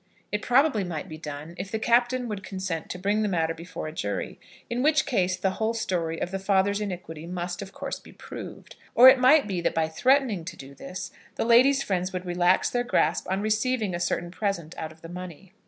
[0.31, 3.85] It probably might be done, if the Captain would consent to bring the matter before
[3.87, 7.99] a jury; in which case the whole story of the father's iniquity must, of course,
[7.99, 8.77] be proved.
[8.95, 12.67] Or it might be that by threatening to do this, the lady's friends would relax
[12.71, 15.53] their grasp on receiving a certain present out of the money.